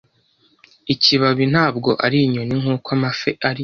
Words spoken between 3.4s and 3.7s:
ari..